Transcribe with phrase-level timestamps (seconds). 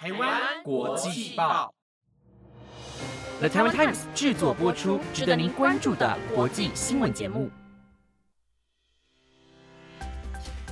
[0.00, 1.74] 台湾国际报
[3.38, 7.50] ，The Taiwan Times 制作播出，值得您关注的国际新闻节目。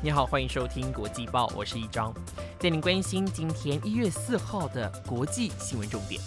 [0.00, 2.14] 你好，欢迎收听国际报，我是一张，
[2.60, 6.22] 带您关心今天一月四号的国际新闻重点。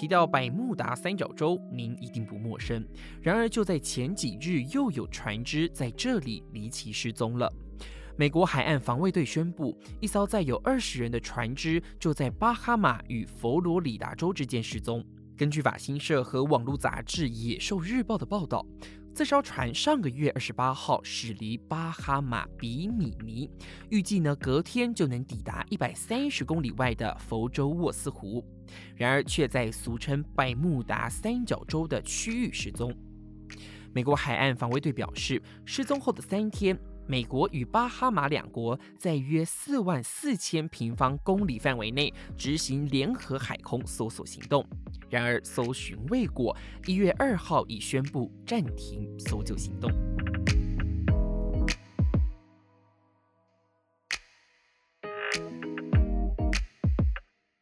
[0.00, 2.82] 提到百慕达三角洲，您一定不陌生。
[3.20, 7.52] 然而，就在前几日，又有船只在这里离奇失踪了。
[8.16, 15.04] 美国海岸防卫队宣布，一艘载有二十人的船只就在巴哈马与佛罗里达州之间失踪。
[15.36, 18.64] 根据法新社和网络杂志《野兽日报》的报道。
[19.12, 23.50] 这艘船上个月二十八号驶离巴哈马比米尼，
[23.90, 28.42] 预计呢隔天就能抵达一百三十公里外的佛州沃斯湖，
[28.96, 32.94] 然而却在俗称百慕达三角洲的区域失踪。
[33.92, 36.78] 美国海岸防卫队表示，失踪后的三天，
[37.10, 44.64] 美国与巴哈马两国在约四万四千平方公里范围内执行联合海空搜索行动。
[45.08, 49.90] 然而，搜寻未果，一月二号已宣布暂停搜救行动。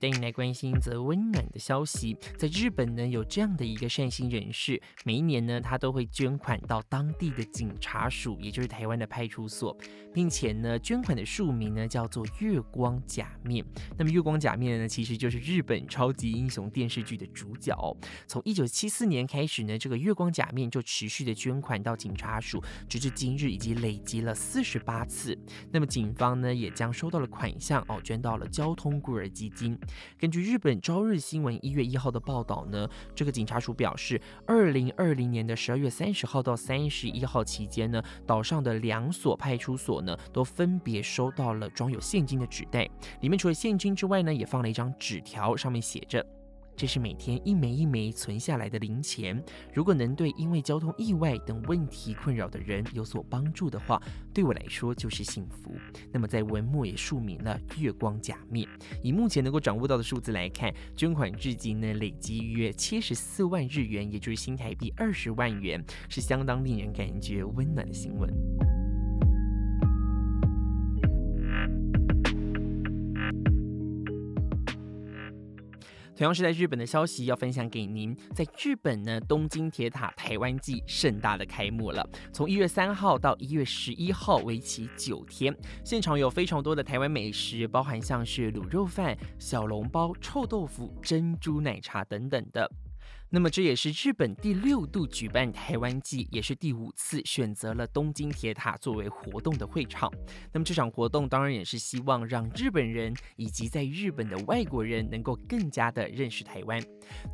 [0.00, 9.76] 带你来关心则温暖的消息，在日本呢，有这样的一个善心人士，每一年呢，他都会捐款到当地的警察署，也就是台湾的派出所，
[10.14, 13.64] 并且呢，捐款的署名呢叫做月光假面。
[13.96, 17.76] 那么月光假面呢，其实就是日本超级英雄电视剧的主角。
[18.28, 25.36] 从一九七四年开始呢，这个月光假面就持续的捐款到警察署，直至今日已经累积了四十八次。
[25.72, 29.76] 那么警方呢，也将收到了款项哦，捐到了交通孤儿基金。
[30.18, 42.88] 根据日本朝日新闻一月一号的报道呢，这个警察署表示，二零二零年的十二月三十号到三十一号期间呢，岛上的两所派出所呢，都分别收到了装有现金的纸袋，
[43.20, 46.24] 里面除了现金之外呢，也放了一张纸条，上面写着。
[46.78, 49.42] 这是每天一枚一枚存下来的零钱，
[49.74, 54.00] 如果能对因为交通意外等问题困扰的人有所帮助的话，
[54.32, 55.74] 对我来说就是幸福。
[56.12, 58.68] 那么在文末也署名了“月光假面”。
[59.02, 68.32] 以目前能够掌握到的数字来看，捐款至今呢累积约七十四万日元，也就是新台币二十万元，是相当令人感觉温暖的新闻。
[76.18, 92.68] 同样是在日本的消息要分享给您，在日本呢，东京铁塔台湾季盛大的开幕了，从一月三号到一月十一号，为期九天，现场有非常多的台湾美食，包含像是卤肉饭、小笼包、臭豆腐、珍珠奶茶等等的。
[93.30, 100.10] 那么这也是日本第六度举办台湾季，也是第五次选择了东京铁塔作为活动的会场。
[100.50, 106.82] 那么这场活动当然也是希望让日本人以及在日本的外国人能够更加的认识台湾。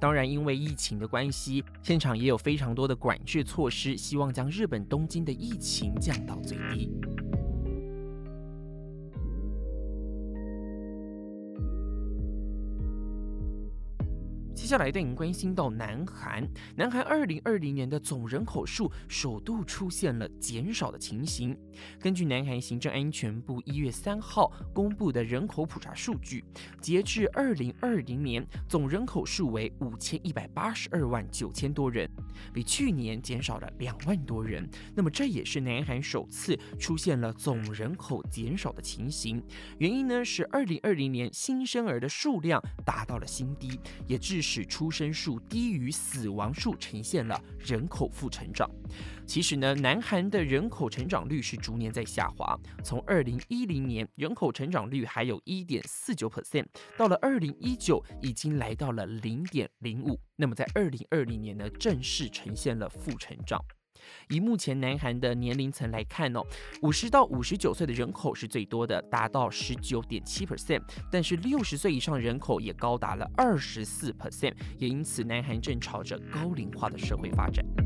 [0.00, 6.90] 当然，因为疫情的关系，现场也有非常多的管制措施，希望将日本东京的疫情降到最低。
[14.64, 16.42] 接下来带您关心到南韩，
[16.74, 21.54] 南韩二零二零年的总人口数首度出现了减少的情形。
[22.00, 26.42] 根据南韩行政安全部一月三号公布的人口普查数据，
[26.80, 32.08] 截至二零二零年，总人口数为五千一百八十二万九千多人，
[32.50, 34.66] 比去年减少了两万多人。
[34.94, 39.44] 那么这也是南韩首次出现了总人口减少的情形。
[39.76, 44.53] 原因呢是二零二零年新生儿的数量达到了新低，也致使。
[44.54, 48.70] 使出生数低于死亡数，呈现了人口负成长。
[49.26, 52.56] 其实呢，南韩的人口成长率是逐年在下滑。
[52.84, 56.66] 从二零一零年人口成长率还有一点四九 percent，
[56.96, 60.20] 到了二零一九已经来到了零点零五。
[60.36, 63.60] 那么在二零二零年呢，正式呈现了负成长。
[64.28, 66.42] 以目前南韩的年龄层来看哦，
[66.82, 77.83] 五十到五十九岁的人口是最多的，达到十九点七 percent，但是六十岁以上人口也高达了二十四 percent，也因此南韩正朝着高龄化的社会发展。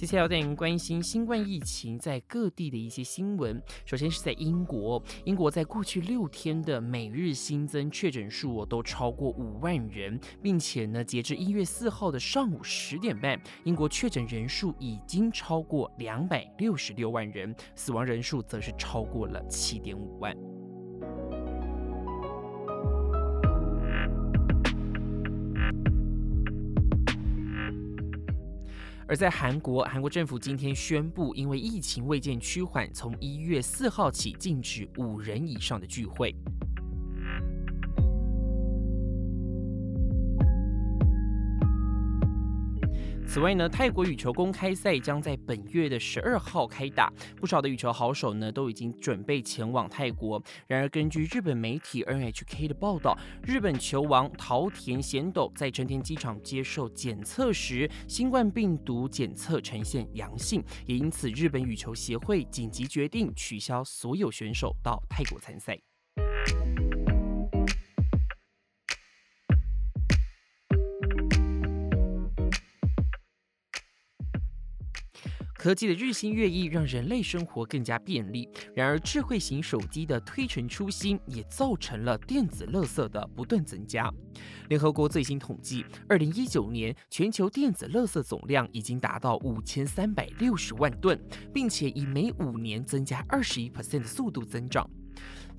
[0.00, 3.62] 接下来带您关心新冠疫情在各地的一些新闻。
[3.84, 20.34] 首先是在英国，英国在过去六天的每日新增确诊数都超过五万人，并且呢，截至一月四号的上午十点半，英国确诊人数已经超过两百六十六万人，死亡人数则是超过了七点五万。
[29.10, 36.32] 而在韩国，韩国政府今天宣布，因为疫情未见趋缓，从一月四号起禁止五人以上的聚会。
[43.32, 50.42] 此外呢，泰国羽球公开赛将在本月的十二号开打，不少的羽球好手呢都已经准备前往泰国。
[50.66, 53.16] 然而，根据日本媒体 NHK 的报道，
[53.46, 65.80] 日本球王桃田贤斗在成田机场接受检测时，新冠病毒检测呈现阳性，也因此日本羽球协会紧急决定取消所有选手到泰国参赛。
[75.60, 78.48] 科技的日新月异，让人类生活更加便利。
[78.74, 84.10] 然而，智慧型手机的推陈出新，也造成了电子垃圾的不断增加。
[84.70, 91.20] 联合国最新统计，二零一九年全球电子垃圾总量已经达到五千三百六十万吨，
[91.52, 94.88] 并且以每五年增加二十一%的速度增长。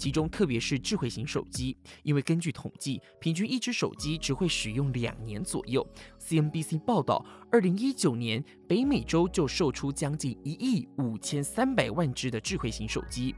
[0.01, 5.87] 其中，特别是智慧型手机，因为根据统计，平均一只手机只会使用两年左右。
[6.19, 13.35] CNBC 报道，二零一九年北美洲就售出将近一亿五千三百万只的智慧型手机。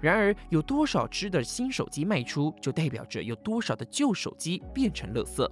[0.00, 5.48] 然而，有多少只的新手机卖出，就代表着有多少的旧手机变成垃圾。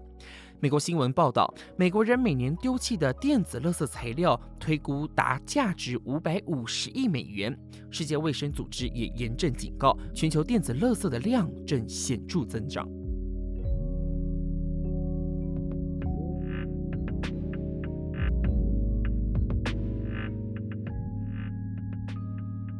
[0.60, 7.56] 美国新闻报道，美国人每年丢弃的电子垃圾材料推估达价值五百五十亿美元。
[7.93, 12.88] 世界卫生组织也严正警告，全球电子垃圾的量正显著增长。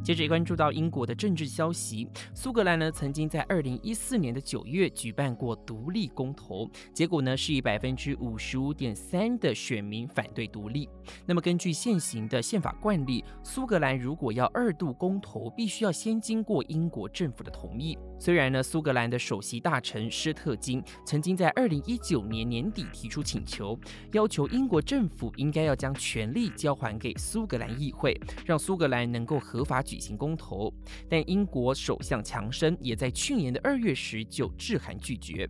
[0.09, 10.89] 接着关注到英国的政治消息，苏格兰呢曾经在二零一四年的九月举办过独立公投，结果呢是以百分之五十五点三的选民反对独立。
[11.27, 17.99] 那么根据现行的宪法惯例，苏格兰如果要二度公投，必须要先经过英国政府的同意。
[18.19, 23.79] 虽然呢苏格兰的首席大臣施特金曾经在二零一九年年底提出请求，
[24.13, 29.99] 要求英国政府应该要将权力交还给苏格兰议会，让苏格兰能够合法举。
[29.99, 30.73] 行公投，
[31.09, 35.45] 但英国首相强生也在去年的二月时就致函拒绝。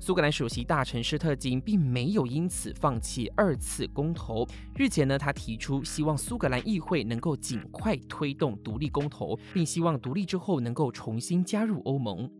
[0.00, 4.46] 苏格兰首席大臣施特金并没有因此放弃二次公投。
[4.76, 12.30] 日前呢，他提出希望苏格兰议会能够尽快推动独立公投，并希望独立之后能够重新加入欧盟。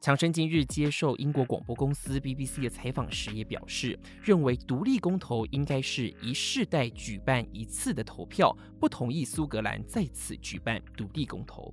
[0.00, 11.72] 强生今日接受英国广播公司 BBC 的采访时也表示，认为独立公投应该是一世代举办一次的投票，不同意苏格兰再次举办独立公投。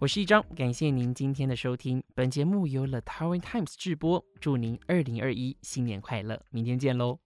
[0.00, 2.02] 我是一张，感谢您今天的收听。
[2.14, 7.23] 本节目由 The Tower Times 制播，祝您二零二一新年快乐，明天见喽。